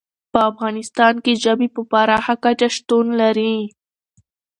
[0.33, 3.55] په افغانستان کې ژبې په پراخه کچه شتون لري.